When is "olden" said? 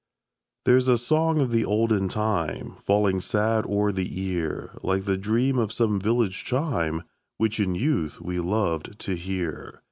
1.63-2.09